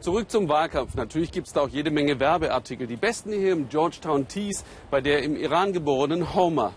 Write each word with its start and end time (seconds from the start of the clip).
Zurück 0.00 0.30
zum 0.30 0.48
Wahlkampf. 0.48 0.94
Natürlich 0.94 1.30
gibt 1.30 1.48
es 1.48 1.52
da 1.52 1.60
auch 1.60 1.68
jede 1.68 1.90
Menge 1.90 2.18
Werbeartikel. 2.18 2.86
Die 2.86 2.96
besten 2.96 3.32
hier 3.32 3.52
im 3.52 3.68
Georgetown 3.68 4.26
Tees 4.28 4.64
bei 4.90 5.02
der 5.02 5.22
im 5.22 5.36
Iran 5.36 5.74
geborenen 5.74 6.34
Homer. 6.34 6.72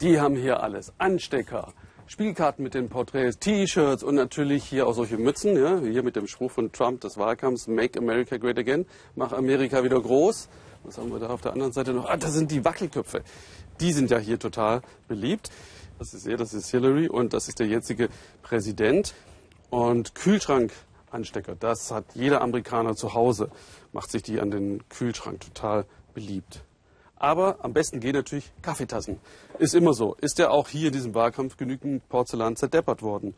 Die 0.00 0.18
haben 0.18 0.34
hier 0.34 0.64
alles. 0.64 0.92
Anstecker, 0.98 1.72
Spielkarten 2.08 2.64
mit 2.64 2.74
den 2.74 2.88
Porträts, 2.88 3.38
T-Shirts 3.38 4.02
und 4.02 4.16
natürlich 4.16 4.64
hier 4.64 4.88
auch 4.88 4.94
solche 4.94 5.16
Mützen. 5.16 5.56
Ja, 5.56 5.78
hier 5.78 6.02
mit 6.02 6.16
dem 6.16 6.26
Spruch 6.26 6.50
von 6.50 6.72
Trump 6.72 7.02
des 7.02 7.18
Wahlkampfs, 7.18 7.68
Make 7.68 8.00
America 8.00 8.36
Great 8.36 8.58
Again, 8.58 8.84
mach 9.14 9.32
Amerika 9.32 9.84
wieder 9.84 10.00
groß. 10.00 10.48
Was 10.82 10.98
haben 10.98 11.12
wir 11.12 11.20
da 11.20 11.28
auf 11.28 11.42
der 11.42 11.52
anderen 11.52 11.72
Seite 11.72 11.92
noch? 11.92 12.08
Ah, 12.08 12.16
das 12.16 12.32
sind 12.32 12.50
die 12.50 12.64
Wackelköpfe. 12.64 13.22
Die 13.78 13.92
sind 13.92 14.10
ja 14.10 14.18
hier 14.18 14.40
total 14.40 14.82
beliebt. 15.06 15.50
Das 16.00 16.14
ist 16.14 16.26
er, 16.26 16.36
das 16.36 16.52
ist 16.52 16.68
Hillary 16.68 17.08
und 17.08 17.32
das 17.32 17.46
ist 17.46 17.60
der 17.60 17.68
jetzige 17.68 18.08
Präsident. 18.42 19.14
Und 19.70 20.14
Kühlschrankanstecker, 21.06 21.56
das 21.56 21.90
hat 21.90 22.04
jeder 22.14 22.42
Amerikaner 22.42 22.94
zu 22.94 23.14
Hause, 23.14 23.50
macht 23.92 24.10
sich 24.10 24.22
die 24.22 24.40
an 24.40 24.50
den 24.50 24.88
Kühlschrank 24.88 25.40
total 25.40 25.84
beliebt. 26.14 26.62
Aber 27.18 27.64
am 27.64 27.72
besten 27.72 28.00
gehen 28.00 28.14
natürlich 28.14 28.52
Kaffeetassen. 28.60 29.18
Ist 29.58 29.74
immer 29.74 29.94
so. 29.94 30.16
Ist 30.20 30.38
ja 30.38 30.50
auch 30.50 30.68
hier 30.68 30.88
in 30.88 30.92
diesem 30.92 31.14
Wahlkampf 31.14 31.56
genügend 31.56 32.06
Porzellan 32.10 32.56
zerdeppert 32.56 33.00
worden. 33.00 33.34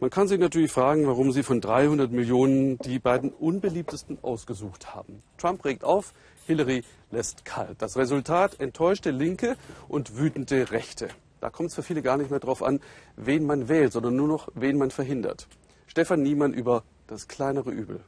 Man 0.00 0.10
kann 0.10 0.26
sich 0.26 0.40
natürlich 0.40 0.72
fragen, 0.72 1.06
warum 1.06 1.30
sie 1.30 1.44
von 1.44 1.60
300 1.60 2.10
Millionen 2.10 2.78
die 2.78 2.98
beiden 2.98 3.30
unbeliebtesten 3.30 4.18
ausgesucht 4.22 4.96
haben. 4.96 5.22
Trump 5.38 5.64
regt 5.64 5.84
auf, 5.84 6.12
Hillary 6.46 6.82
lässt 7.12 7.44
kalt. 7.44 7.80
Das 7.80 7.96
Resultat 7.96 8.58
enttäuschte 8.58 9.12
Linke 9.12 9.56
und 9.86 10.18
wütende 10.18 10.72
Rechte. 10.72 11.08
Da 11.40 11.50
kommt 11.50 11.68
es 11.68 11.76
für 11.76 11.84
viele 11.84 12.02
gar 12.02 12.16
nicht 12.16 12.30
mehr 12.30 12.40
drauf 12.40 12.64
an, 12.64 12.80
wen 13.14 13.46
man 13.46 13.68
wählt, 13.68 13.92
sondern 13.92 14.16
nur 14.16 14.26
noch, 14.26 14.48
wen 14.54 14.76
man 14.76 14.90
verhindert. 14.90 15.46
Stefan 15.86 16.22
Niemann 16.22 16.52
über 16.52 16.82
das 17.10 17.26
kleinere 17.26 17.70
Übel. 17.70 18.00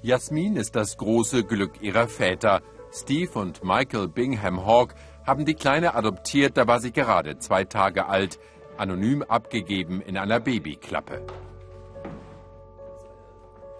Jasmin 0.00 0.56
ist 0.56 0.74
das 0.74 0.96
große 0.96 1.44
Glück 1.44 1.82
ihrer 1.82 2.08
Väter. 2.08 2.62
Steve 2.92 3.38
und 3.38 3.62
Michael 3.62 4.08
Bingham 4.08 4.64
Hawk 4.64 4.94
haben 5.26 5.44
die 5.44 5.54
Kleine 5.54 5.94
adoptiert, 5.94 6.56
da 6.56 6.66
war 6.66 6.80
sie 6.80 6.92
gerade 6.92 7.38
zwei 7.38 7.64
Tage 7.64 8.06
alt, 8.06 8.38
anonym 8.78 9.22
abgegeben 9.22 10.00
in 10.00 10.16
einer 10.16 10.40
Babyklappe. 10.40 11.26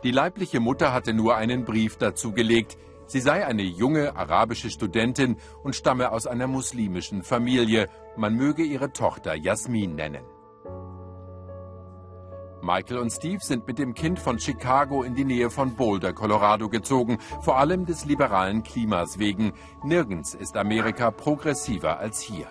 Die 0.04 0.10
leibliche 0.10 0.60
Mutter 0.60 0.92
hatte 0.92 1.14
nur 1.14 1.36
einen 1.36 1.64
Brief 1.64 1.96
dazu 1.96 2.32
gelegt. 2.32 2.76
Sie 3.06 3.20
sei 3.20 3.46
eine 3.46 3.62
junge 3.62 4.14
arabische 4.16 4.70
Studentin 4.70 5.38
und 5.62 5.74
stamme 5.74 6.12
aus 6.12 6.26
einer 6.26 6.46
muslimischen 6.46 7.22
Familie. 7.22 7.88
Man 8.16 8.34
möge 8.34 8.64
ihre 8.64 8.92
Tochter 8.92 9.34
Jasmin 9.34 9.94
nennen. 9.94 10.24
Michael 12.62 12.98
und 12.98 13.10
Steve 13.10 13.40
sind 13.40 13.66
mit 13.66 13.78
dem 13.78 13.94
Kind 13.94 14.18
von 14.18 14.38
Chicago 14.38 15.02
in 15.02 15.14
die 15.14 15.24
Nähe 15.24 15.50
von 15.50 15.76
Boulder, 15.76 16.12
Colorado 16.12 16.68
gezogen, 16.68 17.18
vor 17.40 17.58
allem 17.58 17.86
des 17.86 18.04
liberalen 18.04 18.62
Klimas 18.62 19.18
wegen. 19.18 19.52
Nirgends 19.84 20.34
ist 20.34 20.56
Amerika 20.56 21.10
progressiver 21.10 21.98
als 21.98 22.20
hier. 22.20 22.46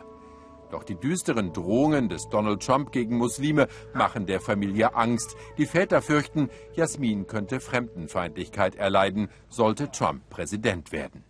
Doch 0.71 0.83
die 0.83 0.95
düsteren 0.95 1.53
Drohungen 1.53 2.09
des 2.09 2.27
Donald 2.29 2.61
Trump 2.65 2.91
gegen 2.91 3.17
Muslime 3.17 3.67
machen 3.93 4.25
der 4.25 4.41
Familie 4.41 4.95
Angst. 4.95 5.35
Die 5.57 5.65
Väter 5.65 6.01
fürchten, 6.01 6.49
Jasmin 6.73 7.27
könnte 7.27 7.59
Fremdenfeindlichkeit 7.59 8.75
erleiden, 8.75 9.29
sollte 9.47 9.91
Trump 9.91 10.29
Präsident 10.29 10.91
werden. 10.91 11.23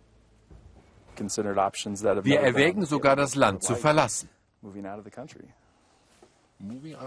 Wir 2.24 2.40
erwägen 2.40 2.84
sogar, 2.84 3.16
das 3.16 3.34
Land 3.34 3.62
zu 3.62 3.74
verlassen. 3.74 4.28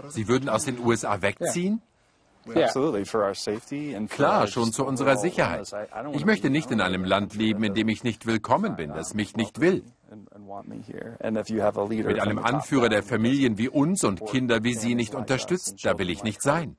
Sie 0.08 0.28
würden 0.28 0.48
aus 0.48 0.64
den 0.64 0.78
USA 0.78 1.22
wegziehen? 1.22 1.82
Klar, 4.08 4.46
schon 4.48 4.72
zu 4.72 4.84
unserer 4.84 5.16
Sicherheit. 5.16 5.72
Ich 6.12 6.24
möchte 6.24 6.50
nicht 6.50 6.70
in 6.70 6.80
einem 6.80 7.04
Land 7.04 7.34
leben, 7.34 7.62
in 7.62 7.74
dem 7.74 7.88
ich 7.88 8.02
nicht 8.02 8.26
willkommen 8.26 8.74
bin, 8.74 8.90
das 8.90 9.14
mich 9.14 9.36
nicht 9.36 9.60
will. 9.60 9.84
Mit 10.10 10.32
einem 12.20 12.38
Anführer 12.38 12.88
der 12.88 13.02
Familien 13.02 13.58
wie 13.58 13.68
uns 13.68 14.04
und 14.04 14.26
Kinder 14.26 14.64
wie 14.64 14.74
Sie 14.74 14.94
nicht 14.94 15.14
unterstützt, 15.14 15.84
da 15.84 15.98
will 15.98 16.10
ich 16.10 16.24
nicht 16.24 16.42
sein. 16.42 16.76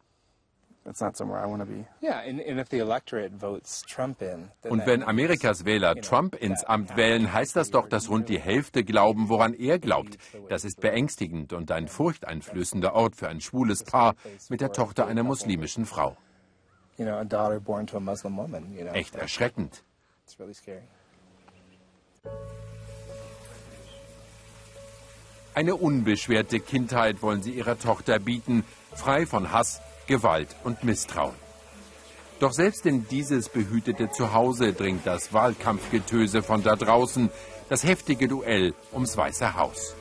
Und 4.64 4.86
wenn 4.86 5.04
Amerikas 5.04 5.66
Wähler 5.66 5.96
Trump 5.96 6.36
ins 6.36 6.64
Amt 6.66 6.98
wählen, 6.98 7.32
heißt 7.32 7.56
das 7.56 7.70
doch, 7.72 7.88
dass 7.88 8.10
rund 8.10 8.28
die 8.28 8.40
Hälfte 8.40 8.84
glauben, 8.84 9.30
woran 9.30 9.54
er 9.54 9.80
glaubt. 9.80 10.18
Das 10.50 10.66
ist 10.66 10.82
beängstigend 10.82 11.54
und 11.54 11.72
ein 11.72 11.88
furchteinflößender 11.88 12.94
Ort 12.94 13.16
für 13.16 13.30
ein 13.30 13.40
schwules 13.40 13.84
Paar 13.84 14.16
mit 14.50 14.60
der 14.60 14.74
Tochter 14.74 15.08
einer 15.08 15.24
muslimischen 15.24 15.86
Frau. 15.86 16.18
Echt 18.94 19.16
erschreckend. 19.16 19.84
Eine 25.56 25.76
unbeschwerte 25.76 26.60
Kindheit 26.60 27.22
wollen 27.22 27.44
sie 27.44 27.52
ihrer 27.52 27.78
Tochter 27.78 28.20
bieten, 28.20 28.66
frei 28.96 29.26
von 29.26 29.52
Hass, 29.52 29.82
Gewalt 30.08 30.56
und 30.64 30.84
Misstrauen. 30.84 31.36
Doch 32.40 32.52
selbst 32.52 32.86
in 32.86 33.08
dieses 33.08 33.48
behütete 33.50 34.12
Zuhause 34.12 34.74
dringt 34.74 35.08
das 35.08 35.34
Wahlkampfgetöse 35.34 36.44
von 36.44 36.62
da 36.62 36.76
draußen, 36.76 37.30
das 37.70 37.84
heftige 37.84 38.28
Duell 38.28 38.74
ums 38.92 39.16
Weiße 39.16 39.56
Haus. 39.56 39.96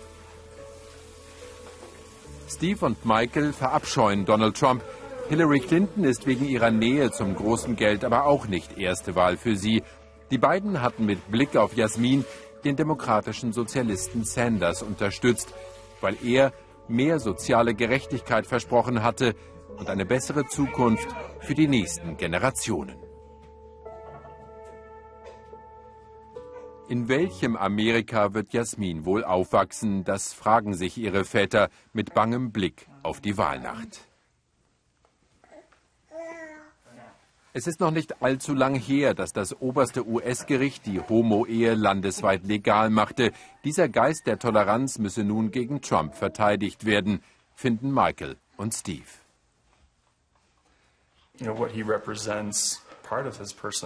Steve 2.49 2.85
und 2.85 3.07
Michael 3.07 3.53
verabscheuen 3.53 4.25
Donald 4.25 4.57
Trump. 4.57 4.83
Hillary 5.29 5.61
Clinton 5.61 6.05
ist 6.05 6.27
wegen 6.27 6.47
ihrer 6.47 6.71
Nähe 6.71 7.11
zum 7.11 7.35
großen 7.35 7.77
Geld 7.77 8.05
aber 8.05 8.27
auch 8.27 8.47
nicht 8.47 8.77
erste 8.77 9.15
Wahl 9.15 9.37
für 9.37 9.57
sie. 9.57 9.83
Die 10.31 10.39
beiden 10.39 10.83
hatten 10.83 11.07
mit 11.07 11.31
Blick 11.31 11.57
auf 11.57 11.77
Jasmin 11.77 12.25
den 12.65 12.77
demokratischen 12.77 13.53
Sozialisten 13.53 14.25
Sanders 14.25 14.83
unterstützt, 14.83 15.55
weil 16.01 16.17
er 16.25 16.53
mehr 16.89 17.21
soziale 17.21 17.75
Gerechtigkeit 17.75 18.47
versprochen 18.47 19.03
hatte, 19.03 19.35
und 19.79 19.89
eine 19.89 20.07
bessere 20.07 20.47
Zukunft 20.47 21.09
für 21.41 21.55
die 21.55 21.69
nächsten 21.69 22.17
Generationen. 22.17 22.97
In 26.89 27.09
welchem 27.09 27.57
Amerika 27.57 28.35
wird 28.35 28.53
Jasmin 28.53 29.07
wohl 29.07 29.25
aufwachsen? 29.25 30.05
Das 30.05 30.35
fragen 30.35 30.75
sich 30.75 30.99
ihre 30.99 31.25
Väter 31.25 31.71
mit 31.93 32.13
bangem 32.13 32.53
Blick 32.53 32.87
auf 33.03 33.21
die 33.21 33.39
Wahlnacht. 33.39 34.07
Es 37.55 37.67
ist 37.67 37.81
noch 37.81 37.91
nicht 37.91 38.23
allzu 38.23 38.55
lang 38.55 38.75
her, 38.75 39.15
dass 39.15 39.33
das 39.33 39.59
oberste 39.61 40.07
US-Gericht 40.07 40.87
die 40.87 41.01
Homo-Ehe 41.01 41.75
landesweit 41.75 42.45
legal 42.45 42.89
machte. 42.89 43.33
Dieser 43.65 43.89
Geist 43.89 44.27
der 44.27 44.39
Toleranz 44.39 44.99
müsse 44.99 45.23
nun 45.23 45.51
gegen 45.51 45.83
Trump 45.83 46.15
verteidigt 46.15 46.87
werden, 46.87 47.23
finden 47.55 47.93
Michael 47.93 48.37
und 48.57 48.73
Steve. 48.75 49.22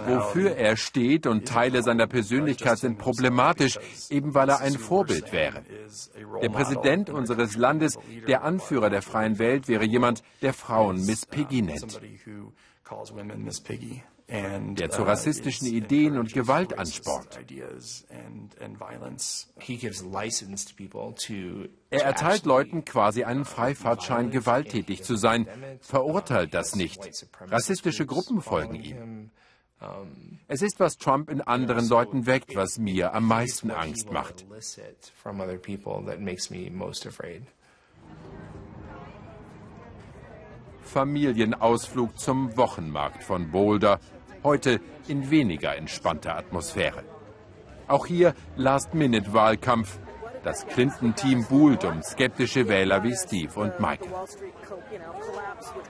Wofür 0.07 0.57
er 0.57 0.77
steht 0.77 1.27
und 1.27 1.49
Teile 1.49 1.83
seiner 1.83 2.07
Persönlichkeit 2.07 2.79
sind 2.79 2.99
problematisch, 2.99 3.79
eben 4.11 4.35
weil 4.35 4.49
er 4.49 4.61
ein 4.61 4.75
Vorbild 4.75 5.33
wäre. 5.33 5.63
Der 6.43 6.49
Präsident 6.49 7.11
unseres 7.11 7.57
Landes, 7.57 7.99
der 8.29 8.43
Anführer 8.45 8.91
der 8.91 9.03
freien 9.03 9.39
Welt, 9.39 9.69
wäre 9.69 9.85
jemand, 9.85 10.23
der 10.43 10.53
Frauen 10.53 11.05
Miss 11.07 11.25
Piggy 11.27 11.63
nennt 11.63 12.01
der 14.29 14.91
zu 14.91 15.03
uh, 15.03 15.05
rassistischen 15.05 15.69
Ideen 15.69 16.19
und 16.19 16.33
Gewalt 16.33 16.77
anspornt. 16.79 17.39
Er 21.91 22.05
erteilt 22.05 22.45
Leuten 22.45 22.85
quasi 22.85 23.23
einen 23.23 23.45
Freifahrtschein, 23.45 24.31
gewalttätig 24.31 25.05
zu 25.05 25.15
sein, 25.15 25.47
verurteilt 25.81 26.55
das 26.55 26.75
nicht. 26.75 26.99
Rassistische 27.41 28.05
Gruppen 28.05 28.43
folgen 28.43 28.75
ihm. 28.75 29.31
Es 30.49 30.63
ist, 30.63 30.81
was 30.81 30.97
Trump 30.97 31.31
in 31.31 31.41
anderen 31.41 31.89
Leuten 31.89 32.27
weckt, 32.27 32.57
was 32.57 32.79
mir 32.79 33.15
am 33.15 33.27
meisten 33.27 33.71
Angst 33.71 34.11
macht. 34.11 34.45
Familienausflug 40.83 42.19
zum 42.19 42.57
Wochenmarkt 42.57 43.23
von 43.23 43.51
Boulder 43.51 44.01
heute 44.47 44.81
in 45.09 45.29
weniger 45.29 45.77
entspannter 45.77 46.37
Atmosphäre. 46.37 47.03
Auch 47.89 48.07
hier 48.07 48.33
Last-Minute-Wahlkampf. 48.55 49.99
Das 50.45 50.65
Clinton-Team 50.69 51.47
buhlt 51.49 51.85
um 51.85 52.01
skeptische 52.03 52.69
Wähler 52.69 53.03
wie 53.03 53.17
Steve 53.17 53.59
und 53.59 53.81
Michael. 53.81 54.09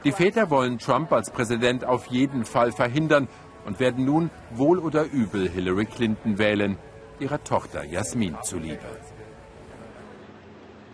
Die 0.05 0.13
Väter 0.13 0.49
wollen 0.49 0.79
Trump 0.79 1.13
als 1.13 1.31
Präsident 1.31 1.85
auf 1.85 2.07
jeden 2.07 2.47
Fall 2.47 2.73
verhindern 2.73 3.29
und 3.67 3.79
werden 3.79 4.07
nun 4.07 4.31
wohl 4.53 4.79
oder 4.79 5.05
übel 5.05 5.51
Hillary 5.51 5.85
Clinton 5.85 6.39
wählen, 6.39 6.79
ihrer 7.21 7.45
Tochter 7.45 7.85
Jasmin 7.85 8.37
zuliebe. 8.43 8.89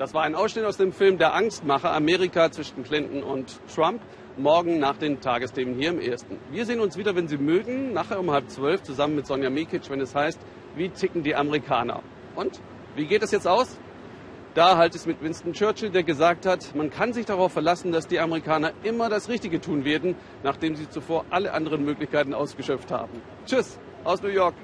Das 0.02 0.14
war 0.14 0.25
ein 0.25 0.34
Ausschnitt 0.34 0.64
aus 0.64 0.78
dem 0.78 0.93
Film 0.93 1.16
Der 1.16 1.32
Angstmacher, 1.32 1.93
Amerika 1.93 2.50
zwischen 2.50 2.82
Clinton 2.82 3.22
und 3.22 3.60
Trump. 3.72 4.00
morgen 4.37 4.81
nach 4.81 4.96
den 4.96 5.20
Tagesthemen 5.20 5.76
hier 5.76 5.90
im 5.90 6.00
Ersten. 6.00 6.38
Wir 6.50 6.66
sehen 6.66 6.81
uns 6.81 6.96
wieder, 6.96 7.14
wenn 7.14 7.28
Sie 7.28 7.37
mögen, 7.37 7.93
nachher 7.93 8.19
um 8.19 8.32
halb 8.32 8.50
zwölf 8.50 8.82
zusammen 8.82 9.14
mit 9.14 9.28
Sonja 9.28 9.49
Mikic, 9.49 9.88
wenn 9.90 10.00
es 10.00 10.12
heißt, 10.12 10.40
wie 10.75 10.88
ticken 10.88 11.22
die 11.22 11.37
Amerikaner. 11.37 12.02
Und 12.34 12.60
wie 12.96 13.06
geht 13.06 13.22
es 13.22 13.31
jetzt 13.31 13.46
aus? 13.46 13.78
Da 14.54 14.76
halt 14.76 14.96
es 14.96 15.06
mit 15.06 15.22
Winston 15.22 15.52
Churchill, 15.52 15.90
der 15.90 16.02
gesagt 16.02 16.46
hat, 16.46 16.75
man 16.75 16.90
kann 16.90 17.12
sich 17.12 17.26
darauf 17.26 17.52
verlassen, 17.52 17.93
dass 17.93 18.08
die 18.08 18.19
Amerikaner 18.19 18.72
immer 18.82 19.08
das 19.08 19.28
Richtige 19.28 19.60
tun 19.60 19.84
werden, 19.84 20.16
nachdem 20.43 20.75
sie 20.75 20.90
zuvor 20.90 21.26
alle 21.31 21.52
anderen 21.52 21.84
Möglichkeiten 21.84 22.34
ausgeschöpft 22.34 22.90
haben. 22.90 23.22
Tschüss 23.46 23.78
aus 24.02 24.20
New 24.20 24.31
York. 24.31 24.56